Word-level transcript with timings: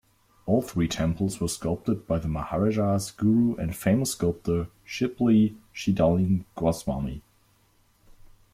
All 0.47 0.63
three 0.63 0.87
temples 0.87 1.39
were 1.39 1.47
sculpted 1.47 2.07
by 2.07 2.17
the 2.17 2.27
maharaja's 2.27 3.11
guru 3.11 3.55
and 3.57 3.75
famous 3.75 4.13
sculptor, 4.13 4.65
Shilpi 4.83 5.55
Siddalingaswamy. 5.75 7.21